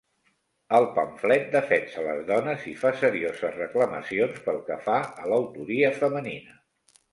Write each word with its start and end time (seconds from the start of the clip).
El 0.77 0.85
pamflet 0.95 1.43
defensa 1.55 2.05
les 2.07 2.23
dones 2.31 2.65
i 2.73 2.73
fa 2.85 2.93
serioses 3.03 3.55
reclamacions 3.61 4.43
pel 4.49 4.59
que 4.73 4.81
fa 4.89 4.99
a 5.27 5.31
l'autoria 5.35 5.95
femenina. 6.03 6.61